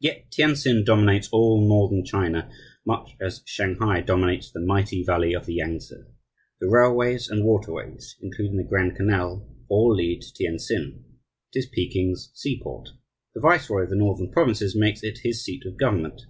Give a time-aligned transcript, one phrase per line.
[0.00, 2.50] Yet Tientsin dominates all Northern China
[2.86, 5.92] much as Shanghai dominates the mighty valley of the Yangtse.
[6.58, 11.04] The railways and waterways (including the Grand Canal) all lead to Tientsin.
[11.52, 12.88] It is Peking's seaport.
[13.34, 16.22] The viceroy of the Northern Provinces makes it his seat of government.